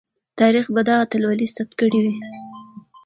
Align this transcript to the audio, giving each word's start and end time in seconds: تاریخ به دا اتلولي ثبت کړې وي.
تاریخ 0.39 0.65
به 0.73 0.81
دا 0.87 0.95
اتلولي 1.03 1.47
ثبت 1.55 1.71
کړې 1.79 1.99
وي. 2.03 2.15